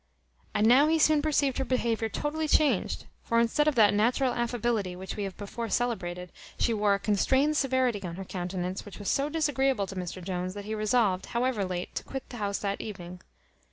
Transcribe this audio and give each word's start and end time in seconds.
And 0.55 0.65
now 0.65 0.87
he 0.87 0.97
soon 0.97 1.21
perceived 1.21 1.59
her 1.59 1.63
behaviour 1.63 2.09
totally 2.09 2.47
changed; 2.47 3.05
for 3.21 3.39
instead 3.39 3.67
of 3.67 3.75
that 3.75 3.93
natural 3.93 4.33
affability 4.33 4.95
which 4.95 5.15
we 5.15 5.25
have 5.25 5.37
before 5.37 5.69
celebrated, 5.69 6.31
she 6.57 6.73
wore 6.73 6.95
a 6.95 6.99
constrained 6.99 7.55
severity 7.55 8.01
on 8.01 8.15
her 8.15 8.25
countenance, 8.25 8.83
which 8.83 8.97
was 8.97 9.09
so 9.09 9.29
disagreeable 9.29 9.85
to 9.85 9.95
Mr 9.95 10.23
Jones, 10.23 10.55
that 10.55 10.65
he 10.65 10.73
resolved, 10.73 11.27
however 11.27 11.63
late, 11.65 11.93
to 11.93 12.03
quit 12.03 12.27
the 12.29 12.37
house 12.37 12.57
that 12.57 12.81
evening. 12.81 13.21